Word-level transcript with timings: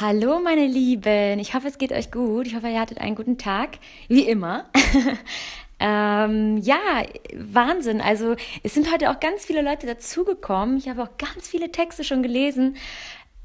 Hallo 0.00 0.40
meine 0.40 0.66
Lieben, 0.66 1.38
ich 1.40 1.52
hoffe 1.52 1.68
es 1.68 1.76
geht 1.76 1.92
euch 1.92 2.10
gut. 2.10 2.46
Ich 2.46 2.54
hoffe 2.54 2.70
ihr 2.70 2.80
hattet 2.80 3.02
einen 3.02 3.14
guten 3.14 3.36
Tag, 3.36 3.72
wie 4.08 4.26
immer. 4.26 4.64
ähm, 5.78 6.56
ja, 6.56 7.02
Wahnsinn. 7.36 8.00
Also 8.00 8.34
es 8.62 8.72
sind 8.72 8.90
heute 8.90 9.10
auch 9.10 9.20
ganz 9.20 9.44
viele 9.44 9.60
Leute 9.60 9.86
dazugekommen. 9.86 10.78
Ich 10.78 10.88
habe 10.88 11.02
auch 11.02 11.18
ganz 11.18 11.48
viele 11.48 11.70
Texte 11.70 12.02
schon 12.02 12.22
gelesen. 12.22 12.78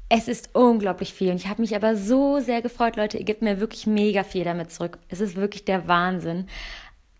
Es 0.08 0.28
ist 0.28 0.54
unglaublich 0.54 1.12
viel 1.12 1.30
und 1.30 1.36
ich 1.36 1.46
habe 1.46 1.60
mich 1.60 1.76
aber 1.76 1.94
so 1.94 2.40
sehr 2.40 2.62
gefreut, 2.62 2.96
Leute. 2.96 3.18
Ihr 3.18 3.24
gebt 3.24 3.42
mir 3.42 3.60
wirklich 3.60 3.86
mega 3.86 4.24
viel 4.24 4.44
damit 4.44 4.72
zurück. 4.72 4.96
Es 5.10 5.20
ist 5.20 5.36
wirklich 5.36 5.66
der 5.66 5.88
Wahnsinn. 5.88 6.48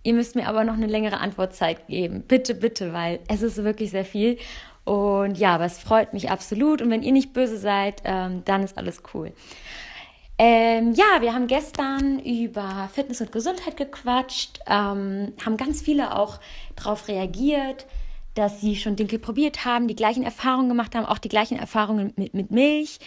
Ihr 0.03 0.15
müsst 0.15 0.35
mir 0.35 0.49
aber 0.49 0.65
noch 0.65 0.75
eine 0.75 0.87
längere 0.87 1.19
Antwortzeit 1.19 1.89
geben. 1.89 2.23
Bitte, 2.27 2.55
bitte, 2.55 2.95
weil 2.95 3.19
es 3.29 3.43
ist 3.43 3.63
wirklich 3.63 3.91
sehr 3.91 4.07
viel. 4.07 4.39
Und 4.87 5.37
ja, 5.37 5.57
aber 5.57 5.65
es 5.65 5.79
freut 5.79 6.15
mich 6.15 6.31
absolut. 6.31 6.81
Und 6.81 6.91
wenn 6.91 7.03
ihr 7.03 7.13
nicht 7.13 7.33
böse 7.33 7.59
seid, 7.59 8.03
ähm, 8.05 8.43
dann 8.45 8.63
ist 8.63 8.79
alles 8.79 9.03
cool. 9.13 9.33
Ähm, 10.39 10.93
ja, 10.93 11.21
wir 11.21 11.35
haben 11.35 11.49
gestern 11.49 12.21
über 12.21 12.89
Fitness 12.95 13.21
und 13.21 13.33
Gesundheit 13.33 13.77
gequatscht, 13.77 14.61
ähm, 14.67 15.33
haben 15.45 15.57
ganz 15.57 15.83
viele 15.83 16.17
auch 16.17 16.39
darauf 16.77 17.09
reagiert, 17.09 17.87
dass 18.35 18.61
sie 18.61 18.77
schon 18.77 18.95
Dinkel 18.95 19.19
probiert 19.19 19.65
haben, 19.65 19.89
die 19.89 19.97
gleichen 19.97 20.23
Erfahrungen 20.23 20.69
gemacht 20.69 20.95
haben, 20.95 21.07
auch 21.07 21.19
die 21.19 21.31
gleichen 21.31 21.59
Erfahrungen 21.59 22.13
mit, 22.17 22.33
mit 22.35 22.53
Milch. 22.53 23.01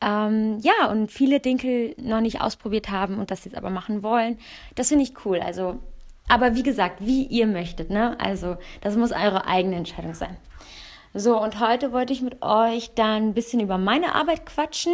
Ähm, 0.00 0.58
ja, 0.60 0.90
und 0.90 1.12
viele 1.12 1.40
Dinkel 1.40 1.94
noch 1.98 2.22
nicht 2.22 2.40
ausprobiert 2.40 2.88
haben 2.88 3.18
und 3.18 3.30
das 3.30 3.44
jetzt 3.44 3.58
aber 3.58 3.68
machen 3.68 4.02
wollen. 4.02 4.38
Das 4.74 4.88
finde 4.88 5.04
ich 5.04 5.12
cool. 5.26 5.40
Also, 5.40 5.80
aber 6.28 6.54
wie 6.54 6.62
gesagt, 6.62 7.04
wie 7.04 7.24
ihr 7.24 7.46
möchtet, 7.46 7.90
ne? 7.90 8.16
Also, 8.20 8.56
das 8.80 8.96
muss 8.96 9.12
eure 9.12 9.46
eigene 9.46 9.76
Entscheidung 9.76 10.14
sein. 10.14 10.38
So, 11.18 11.42
und 11.42 11.60
heute 11.60 11.92
wollte 11.92 12.12
ich 12.12 12.20
mit 12.20 12.42
euch 12.42 12.90
dann 12.94 13.28
ein 13.28 13.32
bisschen 13.32 13.60
über 13.60 13.78
meine 13.78 14.14
Arbeit 14.14 14.44
quatschen. 14.44 14.92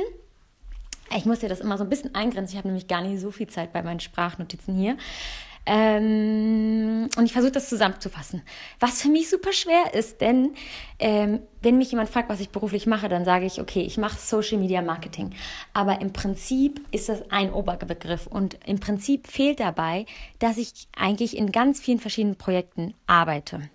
Ich 1.17 1.25
muss 1.25 1.43
ja 1.43 1.49
das 1.49 1.59
immer 1.59 1.77
so 1.77 1.83
ein 1.83 1.91
bisschen 1.91 2.15
eingrenzen. 2.15 2.53
Ich 2.53 2.59
habe 2.59 2.69
nämlich 2.69 2.87
gar 2.87 3.01
nicht 3.01 3.21
so 3.21 3.33
viel 3.33 3.49
Zeit 3.49 3.73
bei 3.73 3.83
meinen 3.83 3.99
Sprachnotizen 3.99 4.77
hier. 4.77 4.97
Ähm, 5.67 7.09
und 7.17 7.25
ich 7.25 7.33
versuche 7.33 7.51
das 7.51 7.69
zusammenzufassen. 7.69 8.43
Was 8.79 9.03
für 9.03 9.09
mich 9.09 9.31
super 9.31 9.53
schwer 9.53 9.95
ist, 9.95 10.21
denn 10.21 10.55
ähm, 11.01 11.41
wenn 11.61 11.77
mich 11.77 11.91
jemand 11.91 12.09
fragt, 12.09 12.29
was 12.29 12.39
ich 12.39 12.51
beruflich 12.51 12.87
mache, 12.87 13.09
dann 13.09 13.25
sage 13.25 13.45
ich, 13.45 13.61
okay, 13.61 13.83
ich 13.83 13.99
mache 13.99 14.17
Social 14.17 14.59
Media 14.59 14.81
Marketing. 14.81 15.31
Aber 15.73 16.01
im 16.01 16.13
Prinzip 16.13 16.81
ist 16.93 17.09
das 17.09 17.33
ein 17.33 17.53
Oberbegriff 17.53 18.29
und 18.29 18.59
im 18.65 18.79
Prinzip 18.79 19.27
fehlt 19.27 19.59
dabei, 19.59 20.07
dass 20.39 20.57
ich 20.57 20.87
eigentlich 20.97 21.37
in 21.37 21.51
ganz 21.51 21.81
vielen 21.81 21.99
verschiedenen 21.99 22.37
Projekten 22.37 22.95
arbeite. 23.09 23.71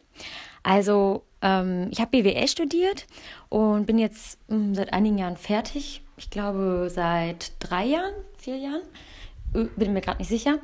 Also 0.67 1.23
ähm, 1.41 1.87
ich 1.91 2.01
habe 2.01 2.21
BWL 2.21 2.45
studiert 2.49 3.07
und 3.47 3.85
bin 3.85 3.97
jetzt 3.97 4.37
mh, 4.49 4.57
hm, 4.57 4.75
seit 4.75 4.91
einigen 4.91 5.17
Jahren 5.17 5.37
fertig. 5.37 6.01
Ich 6.17 6.29
glaube 6.29 6.89
seit 6.93 7.53
drei 7.59 7.85
Jahren, 7.85 8.13
vier 8.37 8.57
Jahren, 8.57 8.81
bin 9.53 9.93
mir 9.93 10.01
gerade 10.01 10.17
nicht 10.17 10.27
sicher. 10.27 10.59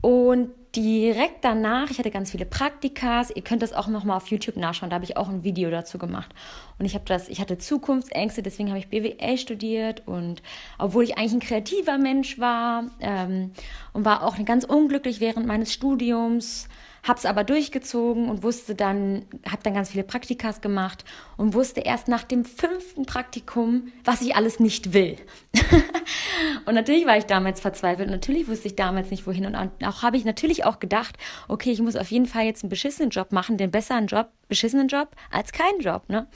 Und 0.00 0.50
direkt 0.74 1.44
danach, 1.44 1.90
ich 1.90 1.98
hatte 2.00 2.10
ganz 2.10 2.32
viele 2.32 2.44
Praktikas, 2.44 3.30
ihr 3.30 3.42
könnt 3.42 3.62
das 3.62 3.72
auch 3.72 3.86
nochmal 3.86 4.16
auf 4.16 4.26
YouTube 4.26 4.56
nachschauen, 4.56 4.90
da 4.90 4.94
habe 4.94 5.04
ich 5.04 5.16
auch 5.16 5.28
ein 5.28 5.44
Video 5.44 5.70
dazu 5.70 5.96
gemacht. 5.96 6.34
Und 6.80 6.84
ich 6.84 6.94
habe 6.94 7.04
das, 7.06 7.28
ich 7.28 7.40
hatte 7.40 7.56
Zukunftsängste, 7.56 8.42
deswegen 8.42 8.70
habe 8.70 8.80
ich 8.80 8.88
BWL 8.88 9.38
studiert 9.38 10.02
und 10.06 10.42
obwohl 10.76 11.04
ich 11.04 11.16
eigentlich 11.16 11.34
ein 11.34 11.40
kreativer 11.40 11.98
Mensch 11.98 12.40
war 12.40 12.86
ähm, 13.00 13.52
und 13.92 14.04
war 14.04 14.24
auch 14.24 14.36
ganz 14.44 14.64
unglücklich 14.64 15.20
während 15.20 15.46
meines 15.46 15.72
Studiums, 15.72 16.68
habe 17.06 17.18
es 17.18 17.24
aber 17.24 17.44
durchgezogen 17.44 18.28
und 18.28 18.42
wusste 18.42 18.74
dann, 18.74 19.26
habe 19.48 19.62
dann 19.62 19.74
ganz 19.74 19.90
viele 19.90 20.02
Praktikas 20.02 20.60
gemacht 20.60 21.04
und 21.36 21.54
wusste 21.54 21.80
erst 21.80 22.08
nach 22.08 22.24
dem 22.24 22.44
fünften 22.44 23.06
Praktikum, 23.06 23.92
was 24.04 24.22
ich 24.22 24.34
alles 24.34 24.58
nicht 24.58 24.92
will. 24.92 25.16
und 26.66 26.74
natürlich 26.74 27.06
war 27.06 27.16
ich 27.16 27.24
damals 27.24 27.60
verzweifelt. 27.60 28.10
Natürlich 28.10 28.48
wusste 28.48 28.66
ich 28.66 28.76
damals 28.76 29.10
nicht, 29.10 29.26
wohin. 29.26 29.46
Und 29.46 29.56
auch 29.84 30.02
habe 30.02 30.16
ich 30.16 30.24
natürlich 30.24 30.64
auch 30.64 30.80
gedacht, 30.80 31.16
okay, 31.46 31.70
ich 31.70 31.80
muss 31.80 31.94
auf 31.94 32.10
jeden 32.10 32.26
Fall 32.26 32.44
jetzt 32.44 32.64
einen 32.64 32.70
beschissenen 32.70 33.10
Job 33.10 33.30
machen, 33.30 33.56
den 33.56 33.70
besseren 33.70 34.08
Job, 34.08 34.30
beschissenen 34.48 34.88
Job 34.88 35.10
als 35.30 35.52
keinen 35.52 35.80
Job. 35.80 36.08
Ne? 36.08 36.26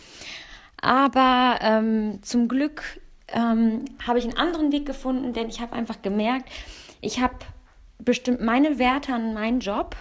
Aber 0.81 1.59
ähm, 1.63 2.23
zum 2.23 2.47
Glück 2.47 3.01
ähm, 3.29 3.87
habe 4.07 4.21
ich 4.21 4.25
einen 4.25 4.37
anderen 4.37 4.71
Weg 4.71 4.87
gefunden, 4.87 5.33
denn 5.33 5.49
ich 5.49 5.61
habe 5.61 5.73
einfach 5.73 6.01
gemerkt, 6.01 6.49
ich 7.01 7.21
habe 7.21 7.35
bestimmt 7.99 8.41
meine 8.41 8.79
Werte 8.79 9.13
an 9.13 9.35
meinen 9.35 9.61
Job 9.61 9.97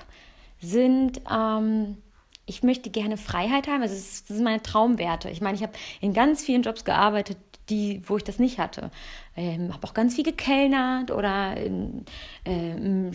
sind, 0.59 1.21
ähm, 1.31 1.97
ich 2.45 2.63
möchte 2.63 2.89
gerne 2.89 3.17
Freiheit 3.17 3.67
haben. 3.67 3.81
Also 3.81 3.95
das, 3.95 4.27
sind 4.27 4.43
meine 4.43 4.61
Traumwerte. 4.61 5.29
Ich 5.29 5.41
meine, 5.41 5.55
ich 5.55 5.63
habe 5.63 5.73
in 6.01 6.13
ganz 6.13 6.43
vielen 6.43 6.63
Jobs 6.63 6.83
gearbeitet, 6.83 7.37
die, 7.69 8.01
wo 8.05 8.17
ich 8.17 8.23
das 8.23 8.39
nicht 8.39 8.57
hatte. 8.57 8.89
Ähm, 9.35 9.73
habe 9.73 9.87
auch 9.87 9.93
ganz 9.93 10.15
viel 10.15 10.23
gekellnert 10.23 11.11
oder 11.11 11.55
in, 11.57 12.05
äh, 12.43 13.11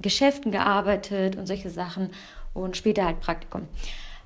Geschäften 0.00 0.50
gearbeitet 0.50 1.36
und 1.36 1.46
solche 1.46 1.70
Sachen 1.70 2.10
und 2.54 2.76
später 2.76 3.04
halt 3.04 3.20
Praktikum. 3.20 3.68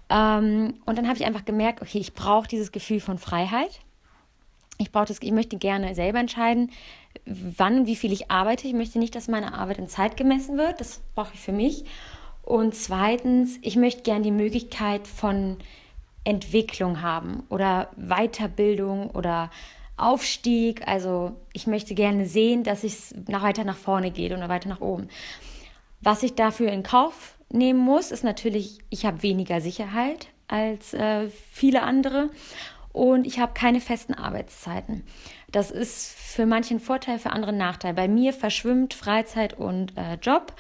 Ähm, 0.09 0.75
und 0.87 0.97
dann 0.97 1.06
habe 1.06 1.19
ich 1.19 1.25
einfach 1.25 1.44
gemerkt, 1.44 1.83
okay, 1.83 1.98
ich 1.98 2.15
brauche 2.15 2.48
dieses 2.48 2.72
Gefühl 2.72 3.00
von 3.00 3.19
Freiheit. 3.19 3.81
Ich 4.78 4.93
das, 4.93 5.22
ich 5.22 5.33
möchte 5.33 5.56
gerne 5.56 5.94
selber 5.94 6.19
entscheiden, 6.19 6.71
wann 7.25 7.81
und 7.81 7.87
wie 7.87 7.97
viel 7.97 8.12
ich 8.12 8.31
arbeite. 8.31 8.66
Ich 8.66 8.75
möchte 8.75 8.98
nicht, 8.98 9.15
dass 9.15 9.27
meine 9.27 9.54
Arbeit 9.54 9.78
in 9.78 9.88
Zeit 9.88 10.16
gemessen 10.16 10.59
wird. 10.59 10.81
Das 10.81 11.00
brauche 11.15 11.33
ich 11.34 11.41
für 11.41 11.53
mich. 11.53 11.84
Und 12.46 12.76
zweitens, 12.76 13.58
ich 13.62 13.74
möchte 13.74 14.02
gerne 14.02 14.22
die 14.22 14.30
Möglichkeit 14.30 15.08
von 15.08 15.56
Entwicklung 16.22 17.02
haben 17.02 17.42
oder 17.48 17.90
Weiterbildung 17.96 19.10
oder 19.10 19.50
Aufstieg. 19.96 20.86
Also 20.86 21.32
ich 21.52 21.66
möchte 21.66 21.96
gerne 21.96 22.24
sehen, 22.24 22.62
dass 22.62 22.84
es 22.84 23.12
nach, 23.26 23.42
weiter 23.42 23.64
nach 23.64 23.76
vorne 23.76 24.12
geht 24.12 24.30
oder 24.30 24.48
weiter 24.48 24.68
nach 24.68 24.80
oben. 24.80 25.08
Was 26.00 26.22
ich 26.22 26.36
dafür 26.36 26.70
in 26.70 26.84
Kauf 26.84 27.36
nehmen 27.50 27.80
muss, 27.80 28.12
ist 28.12 28.22
natürlich, 28.22 28.78
ich 28.90 29.04
habe 29.04 29.24
weniger 29.24 29.60
Sicherheit 29.60 30.28
als 30.46 30.94
äh, 30.94 31.28
viele 31.50 31.82
andere 31.82 32.30
und 32.92 33.26
ich 33.26 33.40
habe 33.40 33.54
keine 33.54 33.80
festen 33.80 34.14
Arbeitszeiten. 34.14 35.04
Das 35.50 35.72
ist 35.72 36.14
für 36.16 36.46
manche 36.46 36.76
ein 36.76 36.80
Vorteil, 36.80 37.18
für 37.18 37.30
andere 37.30 37.52
Nachteil. 37.52 37.92
Bei 37.94 38.06
mir 38.06 38.32
verschwimmt 38.32 38.94
Freizeit 38.94 39.58
und 39.58 39.96
äh, 39.96 40.14
Job. 40.22 40.54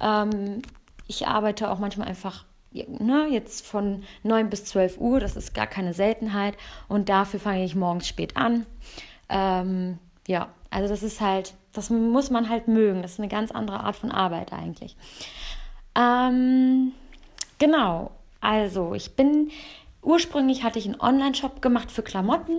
Ähm, 0.00 0.62
ich 1.08 1.26
arbeite 1.26 1.70
auch 1.70 1.80
manchmal 1.80 2.06
einfach 2.06 2.44
ne, 2.72 3.26
jetzt 3.30 3.66
von 3.66 4.04
9 4.22 4.50
bis 4.50 4.64
12 4.66 4.98
Uhr, 4.98 5.20
das 5.20 5.36
ist 5.36 5.54
gar 5.54 5.66
keine 5.66 5.92
Seltenheit. 5.92 6.56
Und 6.88 7.08
dafür 7.08 7.40
fange 7.40 7.64
ich 7.64 7.74
morgens 7.74 8.06
spät 8.06 8.36
an. 8.36 8.66
Ähm, 9.28 9.98
ja, 10.26 10.48
also 10.70 10.88
das 10.88 11.02
ist 11.02 11.20
halt, 11.20 11.54
das 11.72 11.90
muss 11.90 12.30
man 12.30 12.48
halt 12.48 12.68
mögen. 12.68 13.02
Das 13.02 13.12
ist 13.12 13.20
eine 13.20 13.28
ganz 13.28 13.50
andere 13.50 13.80
Art 13.80 13.96
von 13.96 14.12
Arbeit 14.12 14.52
eigentlich. 14.52 14.96
Ähm, 15.96 16.92
genau, 17.58 18.10
also 18.40 18.94
ich 18.94 19.16
bin, 19.16 19.50
ursprünglich 20.02 20.62
hatte 20.62 20.78
ich 20.78 20.84
einen 20.86 21.00
Online-Shop 21.00 21.62
gemacht 21.62 21.90
für 21.90 22.02
Klamotten. 22.02 22.58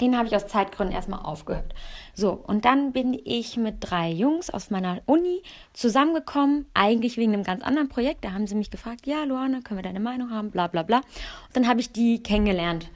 Den 0.00 0.16
habe 0.16 0.28
ich 0.28 0.36
aus 0.36 0.46
Zeitgründen 0.46 0.94
erstmal 0.94 1.20
aufgehört. 1.20 1.74
So, 2.14 2.32
und 2.32 2.64
dann 2.64 2.92
bin 2.92 3.18
ich 3.24 3.56
mit 3.56 3.76
drei 3.80 4.10
Jungs 4.10 4.50
aus 4.50 4.70
meiner 4.70 5.00
Uni 5.06 5.42
zusammengekommen, 5.72 6.66
eigentlich 6.74 7.16
wegen 7.16 7.32
einem 7.32 7.44
ganz 7.44 7.62
anderen 7.62 7.88
Projekt. 7.88 8.24
Da 8.24 8.32
haben 8.32 8.46
sie 8.46 8.54
mich 8.54 8.70
gefragt, 8.70 9.06
ja, 9.06 9.24
Luana, 9.24 9.60
können 9.60 9.78
wir 9.78 9.82
deine 9.82 10.00
Meinung 10.00 10.30
haben, 10.30 10.50
bla 10.50 10.66
bla 10.66 10.82
bla. 10.82 10.98
Und 10.98 11.54
dann 11.54 11.68
habe 11.68 11.80
ich 11.80 11.92
die 11.92 12.22
kennengelernt. 12.22 12.88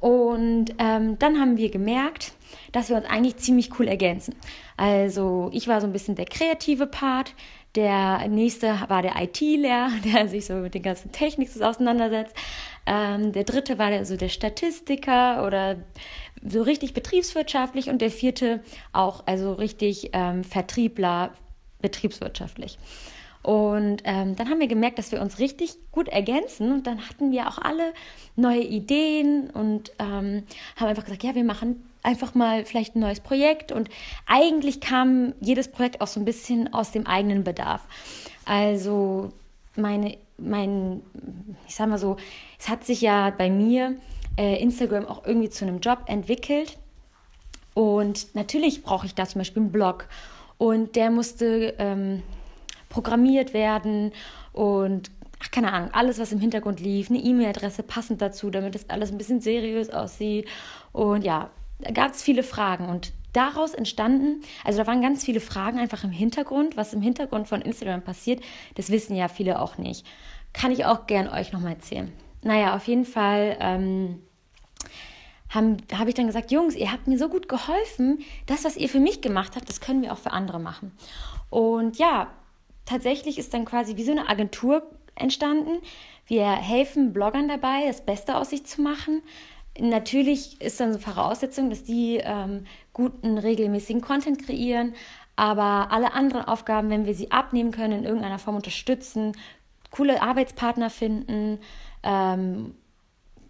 Und 0.00 0.66
ähm, 0.78 1.18
dann 1.18 1.38
haben 1.38 1.58
wir 1.58 1.70
gemerkt, 1.70 2.32
dass 2.72 2.88
wir 2.88 2.96
uns 2.96 3.06
eigentlich 3.06 3.36
ziemlich 3.36 3.78
cool 3.78 3.86
ergänzen. 3.86 4.34
Also 4.76 5.50
ich 5.52 5.68
war 5.68 5.80
so 5.80 5.86
ein 5.86 5.92
bisschen 5.92 6.14
der 6.14 6.24
kreative 6.24 6.86
Part, 6.86 7.34
der 7.76 8.26
nächste 8.28 8.80
war 8.88 9.02
der 9.02 9.20
IT-Lehrer, 9.20 9.90
der 10.04 10.28
sich 10.28 10.46
so 10.46 10.54
mit 10.54 10.74
den 10.74 10.82
ganzen 10.82 11.12
Techniken 11.12 11.62
auseinandersetzt. 11.62 12.34
Ähm, 12.86 13.32
der 13.32 13.44
dritte 13.44 13.78
war 13.78 13.90
der, 13.90 14.04
so 14.04 14.16
der 14.16 14.28
Statistiker 14.28 15.46
oder 15.46 15.76
so 16.42 16.62
richtig 16.62 16.94
betriebswirtschaftlich. 16.94 17.88
Und 17.88 18.00
der 18.00 18.10
vierte 18.10 18.62
auch, 18.92 19.26
also 19.26 19.52
richtig 19.52 20.10
ähm, 20.12 20.44
Vertriebler 20.44 21.32
betriebswirtschaftlich. 21.80 22.78
Und 23.42 24.02
ähm, 24.04 24.36
dann 24.36 24.50
haben 24.50 24.60
wir 24.60 24.66
gemerkt, 24.66 24.98
dass 24.98 25.12
wir 25.12 25.22
uns 25.22 25.38
richtig 25.38 25.76
gut 25.92 26.08
ergänzen. 26.08 26.72
Und 26.72 26.86
dann 26.86 27.08
hatten 27.08 27.30
wir 27.32 27.48
auch 27.48 27.58
alle 27.58 27.94
neue 28.36 28.62
Ideen 28.62 29.50
und 29.50 29.92
ähm, 29.98 30.44
haben 30.76 30.88
einfach 30.88 31.04
gesagt, 31.04 31.24
ja, 31.24 31.34
wir 31.34 31.44
machen 31.44 31.89
einfach 32.02 32.34
mal 32.34 32.64
vielleicht 32.64 32.96
ein 32.96 33.00
neues 33.00 33.20
Projekt. 33.20 33.72
Und 33.72 33.88
eigentlich 34.26 34.80
kam 34.80 35.34
jedes 35.40 35.68
Projekt 35.68 36.00
auch 36.00 36.06
so 36.06 36.20
ein 36.20 36.24
bisschen 36.24 36.72
aus 36.72 36.92
dem 36.92 37.06
eigenen 37.06 37.44
Bedarf. 37.44 37.82
Also 38.44 39.32
meine, 39.76 40.16
mein, 40.38 41.02
ich 41.66 41.74
sag 41.74 41.88
mal 41.88 41.98
so, 41.98 42.16
es 42.58 42.68
hat 42.68 42.84
sich 42.84 43.00
ja 43.00 43.30
bei 43.30 43.50
mir 43.50 43.96
äh, 44.36 44.60
Instagram 44.62 45.06
auch 45.06 45.24
irgendwie 45.24 45.50
zu 45.50 45.64
einem 45.64 45.80
Job 45.80 46.00
entwickelt. 46.06 46.78
Und 47.74 48.34
natürlich 48.34 48.82
brauche 48.82 49.06
ich 49.06 49.14
da 49.14 49.26
zum 49.26 49.40
Beispiel 49.40 49.62
einen 49.62 49.72
Blog. 49.72 50.08
Und 50.58 50.96
der 50.96 51.10
musste 51.10 51.74
ähm, 51.78 52.22
programmiert 52.88 53.54
werden 53.54 54.12
und 54.52 55.10
ach, 55.42 55.50
keine 55.50 55.72
Ahnung, 55.72 55.90
alles, 55.92 56.18
was 56.18 56.32
im 56.32 56.40
Hintergrund 56.40 56.80
lief, 56.80 57.08
eine 57.08 57.18
E-Mail-Adresse 57.18 57.82
passend 57.82 58.20
dazu, 58.20 58.50
damit 58.50 58.74
das 58.74 58.90
alles 58.90 59.10
ein 59.10 59.18
bisschen 59.18 59.40
seriös 59.40 59.88
aussieht. 59.90 60.46
Und 60.92 61.24
ja, 61.24 61.50
gab 61.94 62.12
es 62.12 62.22
viele 62.22 62.42
Fragen 62.42 62.88
und 62.88 63.12
daraus 63.32 63.74
entstanden, 63.74 64.42
also 64.64 64.78
da 64.78 64.86
waren 64.86 65.02
ganz 65.02 65.24
viele 65.24 65.40
Fragen 65.40 65.78
einfach 65.78 66.04
im 66.04 66.10
Hintergrund, 66.10 66.76
was 66.76 66.92
im 66.92 67.02
Hintergrund 67.02 67.48
von 67.48 67.62
Instagram 67.62 68.02
passiert, 68.02 68.42
das 68.74 68.90
wissen 68.90 69.14
ja 69.14 69.28
viele 69.28 69.60
auch 69.60 69.78
nicht. 69.78 70.06
Kann 70.52 70.72
ich 70.72 70.84
auch 70.84 71.06
gern 71.06 71.28
euch 71.28 71.52
nochmal 71.52 71.74
erzählen. 71.74 72.12
Naja, 72.42 72.74
auf 72.74 72.88
jeden 72.88 73.04
Fall 73.04 73.56
ähm, 73.60 74.20
habe 75.50 75.76
hab 75.96 76.08
ich 76.08 76.14
dann 76.14 76.26
gesagt, 76.26 76.50
Jungs, 76.50 76.74
ihr 76.74 76.90
habt 76.90 77.06
mir 77.06 77.18
so 77.18 77.28
gut 77.28 77.48
geholfen, 77.48 78.20
das, 78.46 78.64
was 78.64 78.76
ihr 78.76 78.88
für 78.88 79.00
mich 79.00 79.20
gemacht 79.20 79.56
habt, 79.56 79.68
das 79.68 79.80
können 79.80 80.02
wir 80.02 80.12
auch 80.12 80.18
für 80.18 80.32
andere 80.32 80.58
machen. 80.58 80.92
Und 81.50 81.98
ja, 81.98 82.28
tatsächlich 82.84 83.38
ist 83.38 83.52
dann 83.52 83.64
quasi 83.64 83.96
wie 83.96 84.04
so 84.04 84.12
eine 84.12 84.28
Agentur 84.28 84.82
entstanden. 85.14 85.82
Wir 86.26 86.46
helfen 86.46 87.12
Bloggern 87.12 87.48
dabei, 87.48 87.86
das 87.86 88.04
Beste 88.04 88.36
aus 88.36 88.50
sich 88.50 88.64
zu 88.64 88.82
machen. 88.82 89.22
Natürlich 89.78 90.60
ist 90.60 90.80
dann 90.80 90.92
so 90.92 90.98
Voraussetzung, 90.98 91.70
dass 91.70 91.84
die 91.84 92.20
ähm, 92.22 92.64
guten, 92.92 93.38
regelmäßigen 93.38 94.02
Content 94.02 94.44
kreieren, 94.44 94.94
aber 95.36 95.90
alle 95.90 96.12
anderen 96.12 96.44
Aufgaben, 96.44 96.90
wenn 96.90 97.06
wir 97.06 97.14
sie 97.14 97.30
abnehmen 97.30 97.70
können, 97.70 98.00
in 98.00 98.04
irgendeiner 98.04 98.38
Form 98.38 98.56
unterstützen, 98.56 99.32
coole 99.90 100.22
Arbeitspartner 100.22 100.90
finden, 100.90 101.58
ähm, 102.02 102.74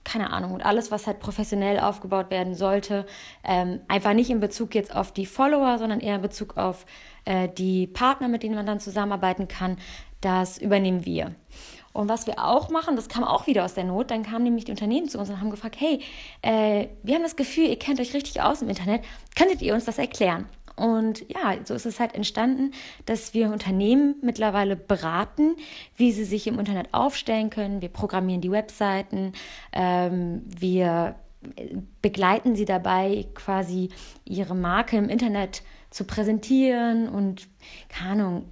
keine 0.05 0.31
Ahnung, 0.31 0.53
und 0.53 0.65
alles, 0.65 0.91
was 0.91 1.07
halt 1.07 1.21
professionell 1.21 1.79
aufgebaut 1.79 2.31
werden 2.31 2.55
sollte, 2.55 3.07
ähm, 3.45 3.81
einfach 3.89 4.15
nicht 4.15 4.31
in 4.31 4.41
Bezug 4.41 4.75
jetzt 4.75 4.95
auf 4.95 5.13
die 5.13 5.27
Follower, 5.27 5.79
sondern 5.79 6.01
eher 6.01 6.17
in 6.17 6.23
Bezug 6.23 6.57
auf 6.57 6.87
äh, 7.25 7.49
die 7.49 7.87
Partner, 7.87 8.29
mit 8.29 8.43
denen 8.43 8.55
man 8.55 8.67
dann 8.67 8.81
zusammenarbeiten 8.81 9.49
kann, 9.49 9.77
das 10.21 10.59
übernehmen 10.59 11.05
wir. 11.05 11.35
Und 11.93 12.09
was 12.09 12.27
wir 12.27 12.45
auch 12.45 12.71
machen, 12.71 12.97
das 12.97 13.09
kam 13.09 13.25
auch 13.25 13.47
wieder 13.47 13.65
aus 13.65 13.75
der 13.75 13.85
Not, 13.85 14.11
dann 14.11 14.23
kamen 14.23 14.45
nämlich 14.45 14.65
die 14.65 14.71
Unternehmen 14.71 15.09
zu 15.09 15.19
uns 15.19 15.29
und 15.29 15.41
haben 15.41 15.51
gefragt, 15.51 15.77
hey, 15.79 16.01
äh, 16.43 16.87
wir 17.03 17.17
haben 17.17 17.23
das 17.23 17.37
Gefühl, 17.37 17.67
ihr 17.67 17.79
kennt 17.79 18.01
euch 18.01 18.15
richtig 18.15 18.41
aus 18.41 18.63
im 18.63 18.69
Internet, 18.69 19.03
könntet 19.37 19.61
ihr 19.61 19.75
uns 19.75 19.87
das 19.87 19.99
erklären? 19.99 20.47
Und 20.77 21.29
ja, 21.29 21.57
so 21.65 21.75
ist 21.75 21.85
es 21.85 22.01
halt 22.01 22.15
entstanden, 22.15 22.73
dass 23.05 23.35
wir 23.35 23.51
Unternehmen 23.51 24.15
mittlerweile 24.23 24.77
beraten, 24.77 25.57
wie 25.97 26.11
sie 26.11 26.25
sich 26.25 26.47
im 26.47 26.59
Internet 26.59 26.95
aufstellen 26.95 27.51
können. 27.51 27.83
Wir 27.83 27.91
programmieren 27.91 28.41
die 28.41 28.51
Webseiten, 28.51 29.33
ähm, 29.73 30.43
wir 30.47 31.17
begleiten 32.01 32.55
sie 32.55 32.65
dabei, 32.65 33.27
quasi 33.35 33.91
ihre 34.25 34.55
Marke 34.55 34.97
im 34.97 35.09
Internet 35.09 35.63
zu 35.91 36.05
präsentieren 36.05 37.09
und 37.09 37.49
keine 37.89 38.25
Ahnung, 38.25 38.45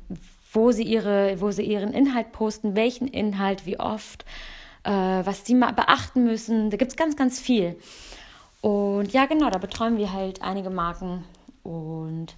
wo 0.52 0.72
sie, 0.72 0.84
ihre, 0.84 1.40
wo 1.40 1.50
sie 1.50 1.62
ihren 1.62 1.92
Inhalt 1.92 2.32
posten, 2.32 2.74
welchen 2.74 3.08
Inhalt, 3.08 3.66
wie 3.66 3.78
oft, 3.78 4.24
äh, 4.84 4.90
was 4.90 5.44
sie 5.44 5.54
mal 5.54 5.72
beachten 5.72 6.24
müssen. 6.24 6.70
Da 6.70 6.76
gibt 6.76 6.92
es 6.92 6.96
ganz, 6.96 7.16
ganz 7.16 7.40
viel. 7.40 7.76
Und 8.60 9.12
ja, 9.12 9.26
genau, 9.26 9.50
da 9.50 9.58
betreuen 9.58 9.98
wir 9.98 10.12
halt 10.12 10.42
einige 10.42 10.70
Marken 10.70 11.24
und 11.62 12.34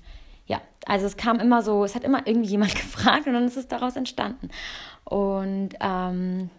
ja, 0.47 0.61
also 0.87 1.07
es 1.07 1.17
kam 1.17 1.39
immer 1.39 1.63
so, 1.63 1.85
es 1.85 1.95
hat 1.95 2.05
immer 2.05 2.27
irgendwie 2.27 2.51
jemand 2.51 2.75
gefragt 2.75 3.27
und 3.27 3.35
dann 3.35 3.47
ist 3.47 3.57
es 3.57 3.69
daraus 3.69 3.97
entstanden. 3.97 4.51
Und 5.05 5.71
ähm, 5.81 6.51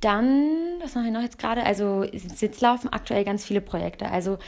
dann, 0.00 0.78
was 0.80 0.94
mache 0.94 1.06
ich 1.06 1.12
noch 1.12 1.22
jetzt 1.22 1.38
gerade? 1.38 1.64
Also 1.64 2.04
jetzt 2.04 2.60
laufen 2.60 2.92
aktuell 2.92 3.24
ganz 3.24 3.44
viele 3.44 3.60
Projekte. 3.60 4.10
Also 4.10 4.38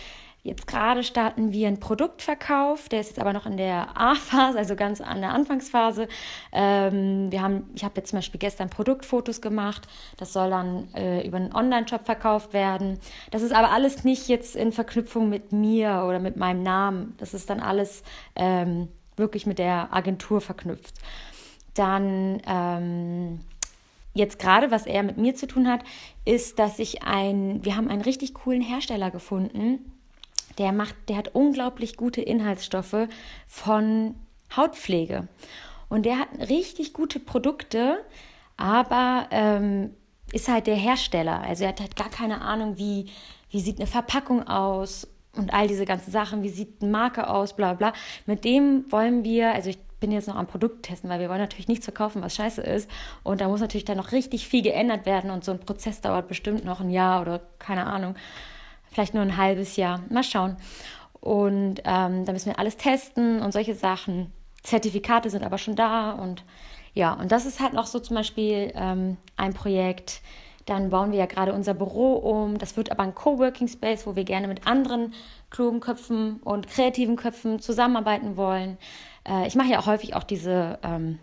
Jetzt 0.45 0.69
gerade 0.69 1.03
starten 1.03 1.53
wir 1.53 1.67
einen 1.67 1.81
Produktverkauf, 1.81 2.89
der 2.89 3.01
ist 3.01 3.09
jetzt 3.09 3.21
aber 3.21 3.33
noch 3.33 3.45
in 3.45 3.57
der 3.57 4.01
A-Phase, 4.01 4.57
also 4.57 4.77
ganz 4.77 5.01
an 5.01 5.21
der 5.21 5.31
Anfangsphase. 5.35 6.07
Ähm, 6.53 7.31
wir 7.33 7.43
haben, 7.43 7.69
ich 7.75 7.83
habe 7.83 7.95
jetzt 7.97 8.11
zum 8.11 8.19
Beispiel 8.19 8.39
gestern 8.39 8.71
Produktfotos 8.71 9.41
gemacht, 9.41 9.89
das 10.17 10.33
soll 10.33 10.51
dann 10.51 10.95
äh, 10.95 11.27
über 11.27 11.39
einen 11.39 11.53
Online-Shop 11.53 12.07
verkauft 12.07 12.53
werden. 12.53 13.01
Das 13.33 13.43
ist 13.43 13.53
aber 13.53 13.71
alles 13.73 14.05
nicht 14.05 14.29
jetzt 14.29 14.55
in 14.55 14.71
Verknüpfung 14.73 15.29
mit 15.29 15.53
mir 15.53 16.05
oder 16.09 16.21
mit 16.21 16.37
meinem 16.37 16.63
Namen. 16.63 17.15
Das 17.19 17.35
ist 17.35 17.51
dann 17.51 17.59
alles 17.59 18.05
ähm, 18.37 18.89
wirklich 19.17 19.45
mit 19.45 19.59
der 19.59 19.93
Agentur 19.93 20.41
verknüpft. 20.41 20.95
Dann 21.75 22.41
ähm, 22.47 23.41
jetzt 24.15 24.39
gerade, 24.39 24.71
was 24.71 24.87
er 24.87 25.03
mit 25.03 25.19
mir 25.19 25.35
zu 25.35 25.49
tun 25.49 25.69
hat, 25.69 25.81
ist, 26.25 26.61
dass 26.61 26.79
ich 26.79 27.03
ein, 27.03 27.65
wir 27.65 27.77
haben 27.77 27.89
einen 27.89 28.03
richtig 28.03 28.35
coolen 28.35 28.63
Hersteller 28.63 29.11
gefunden 29.11 29.98
der 30.59 30.73
macht, 30.73 30.95
der 31.09 31.17
hat 31.17 31.35
unglaublich 31.35 31.97
gute 31.97 32.21
Inhaltsstoffe 32.21 33.09
von 33.47 34.15
Hautpflege. 34.57 35.29
Und 35.89 36.05
der 36.05 36.19
hat 36.19 36.29
richtig 36.49 36.93
gute 36.93 37.21
Produkte, 37.21 38.05
aber 38.57 39.29
ähm, 39.31 39.95
ist 40.33 40.49
halt 40.49 40.67
der 40.67 40.77
Hersteller. 40.77 41.41
Also 41.41 41.65
er 41.65 41.71
hat 41.71 41.81
halt 41.81 41.97
gar 41.97 42.11
keine 42.11 42.43
Ahnung, 42.43 42.77
wie, 42.77 43.07
wie 43.51 43.61
sieht 43.61 43.79
eine 43.79 43.87
Verpackung 43.87 44.47
aus 44.47 45.09
und 45.35 45.55
all 45.55 45.69
diese 45.69 45.85
ganzen 45.85 46.11
Sachen, 46.11 46.43
wie 46.43 46.49
sieht 46.49 46.83
eine 46.83 46.91
Marke 46.91 47.31
aus, 47.31 47.55
bla 47.55 47.75
bla. 47.75 47.93
Mit 48.27 48.45
dem 48.45 48.91
wollen 48.91 49.25
wir, 49.25 49.55
also 49.55 49.71
ich 49.71 49.79
bin 50.01 50.13
jetzt 50.13 50.29
noch 50.29 50.37
am 50.37 50.47
Produkt 50.47 50.85
testen, 50.85 51.09
weil 51.09 51.21
wir 51.21 51.29
wollen 51.29 51.41
natürlich 51.41 51.69
nichts 51.69 51.87
verkaufen, 51.87 52.23
was 52.23 52.35
scheiße 52.35 52.61
ist. 52.61 52.91
Und 53.23 53.41
da 53.41 53.49
muss 53.49 53.61
natürlich 53.61 53.85
dann 53.85 53.97
noch 53.97 54.13
richtig 54.13 54.47
viel 54.47 54.63
geändert 54.63 55.07
werden 55.07 55.31
und 55.31 55.45
so 55.45 55.53
ein 55.53 55.61
Prozess 55.61 56.01
dauert 56.01 56.29
bestimmt 56.29 56.65
noch 56.65 56.81
ein 56.81 56.91
Jahr 56.91 57.23
oder 57.23 57.41
keine 57.59 57.87
Ahnung 57.87 58.15
vielleicht 58.91 59.15
nur 59.15 59.23
ein 59.23 59.37
halbes 59.37 59.77
Jahr. 59.77 60.03
Mal 60.11 60.23
schauen. 60.23 60.57
Und 61.21 61.83
ähm, 61.85 62.25
da 62.25 62.33
müssen 62.33 62.47
wir 62.47 62.59
alles 62.59 62.77
testen 62.77 63.41
und 63.41 63.53
solche 63.53 63.75
Sachen. 63.75 64.33
Zertifikate 64.63 65.31
sind 65.31 65.45
aber 65.45 65.59
schon 65.59 65.77
da 65.77 66.13
und 66.13 66.45
ja, 66.95 67.13
und 67.13 67.31
das 67.31 67.47
ist 67.47 67.61
halt 67.61 67.75
noch 67.75 67.87
so 67.87 68.01
zum 68.01 68.17
Beispiel 68.17 68.73
ähm, 68.75 69.19
ein 69.37 69.55
Projekt. 69.55 70.21
Dann 70.67 70.91
bauen 70.91 71.13
wir 71.13 71.19
ja 71.19 71.27
gerade 71.27 71.55
unser 71.55 71.73
Büro 71.73 72.15
um. 72.15 72.59
Das 72.59 72.77
wird 72.77 72.91
aber 72.91 73.03
ein 73.03 73.15
Coworking 73.15 73.69
Space, 73.69 74.07
wo 74.07 74.17
wir 74.17 74.25
gerne 74.25 74.49
mit 74.49 74.67
anderen 74.67 75.15
klugen 75.51 75.81
Köpfen 75.81 76.41
und 76.43 76.69
kreativen 76.69 77.17
Köpfen 77.17 77.61
zusammenarbeiten 77.61 78.37
wollen. 78.37 78.77
Äh, 79.27 79.47
ich 79.47 79.55
mache 79.55 79.69
ja 79.69 79.79
auch 79.79 79.87
häufig 79.87 80.15
auch 80.15 80.25
diese 80.25 80.79
ähm, 80.83 81.21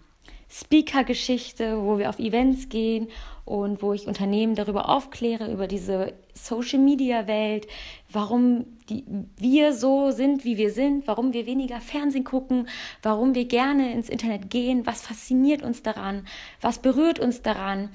Speaker-Geschichte, 0.50 1.82
wo 1.82 1.98
wir 1.98 2.10
auf 2.10 2.20
Events 2.20 2.70
gehen 2.70 3.08
und 3.46 3.82
wo 3.82 3.94
ich 3.94 4.08
Unternehmen 4.08 4.56
darüber 4.56 4.90
aufkläre, 4.90 5.52
über 5.52 5.68
diese 5.68 6.14
Social-Media-Welt, 6.34 7.68
warum 8.12 8.66
die, 8.90 9.04
wir 9.38 9.74
so 9.74 10.12
sind, 10.12 10.46
wie 10.46 10.58
wir 10.58 10.72
sind, 10.72 11.08
warum 11.08 11.34
wir 11.34 11.46
weniger 11.46 11.80
Fernsehen 11.82 12.24
gucken, 12.24 12.68
warum 13.02 13.36
wir 13.36 13.46
gerne 13.46 13.92
ins 13.94 14.10
Internet 14.10 14.50
gehen, 14.50 14.86
was 14.86 15.02
fasziniert 15.02 15.62
uns 15.62 15.84
daran, 15.84 16.26
was 16.62 16.80
berührt 16.80 17.20
uns 17.20 17.42
daran, 17.42 17.90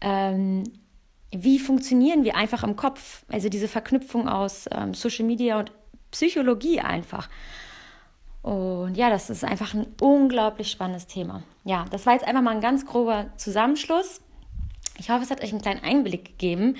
ähm, 0.00 0.64
wie 1.30 1.58
funktionieren 1.58 2.24
wir 2.24 2.36
einfach 2.36 2.62
im 2.62 2.76
Kopf, 2.76 3.24
also 3.28 3.48
diese 3.48 3.68
Verknüpfung 3.68 4.28
aus 4.28 4.66
ähm, 4.70 4.94
Social 4.94 5.26
Media 5.26 5.58
und 5.58 5.72
Psychologie 6.10 6.80
einfach. 6.80 7.28
Und 8.46 8.96
ja, 8.96 9.10
das 9.10 9.28
ist 9.28 9.42
einfach 9.42 9.74
ein 9.74 9.88
unglaublich 10.00 10.70
spannendes 10.70 11.08
Thema. 11.08 11.42
Ja, 11.64 11.84
das 11.90 12.06
war 12.06 12.12
jetzt 12.12 12.24
einfach 12.24 12.42
mal 12.42 12.54
ein 12.54 12.60
ganz 12.60 12.86
grober 12.86 13.26
Zusammenschluss. 13.36 14.20
Ich 14.98 15.10
hoffe, 15.10 15.24
es 15.24 15.32
hat 15.32 15.42
euch 15.42 15.50
einen 15.50 15.62
kleinen 15.62 15.82
Einblick 15.82 16.24
gegeben. 16.26 16.76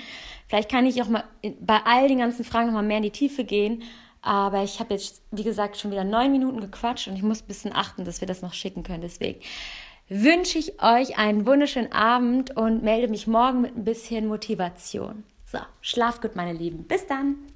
Vielleicht 0.47 0.71
kann 0.71 0.85
ich 0.85 1.01
auch 1.01 1.09
mal 1.09 1.25
bei 1.59 1.81
all 1.83 2.07
den 2.07 2.19
ganzen 2.19 2.45
Fragen 2.45 2.67
noch 2.67 2.73
mal 2.73 2.83
mehr 2.83 2.97
in 2.97 3.03
die 3.03 3.11
Tiefe 3.11 3.43
gehen. 3.43 3.83
Aber 4.21 4.63
ich 4.63 4.79
habe 4.79 4.93
jetzt, 4.93 5.21
wie 5.31 5.43
gesagt, 5.43 5.75
schon 5.75 5.91
wieder 5.91 6.05
neun 6.05 6.31
Minuten 6.31 6.61
gequatscht 6.61 7.09
und 7.09 7.17
ich 7.17 7.21
muss 7.21 7.41
ein 7.41 7.47
bisschen 7.47 7.75
achten, 7.75 8.05
dass 8.05 8.21
wir 8.21 8.29
das 8.29 8.41
noch 8.41 8.53
schicken 8.53 8.83
können. 8.83 9.01
Deswegen 9.01 9.41
wünsche 10.07 10.59
ich 10.59 10.81
euch 10.81 11.17
einen 11.17 11.45
wunderschönen 11.45 11.91
Abend 11.91 12.55
und 12.55 12.81
melde 12.81 13.09
mich 13.09 13.27
morgen 13.27 13.59
mit 13.59 13.75
ein 13.75 13.83
bisschen 13.83 14.27
Motivation. 14.27 15.25
So, 15.43 15.59
schlaf 15.81 16.21
gut, 16.21 16.37
meine 16.37 16.53
Lieben. 16.53 16.85
Bis 16.85 17.05
dann. 17.07 17.39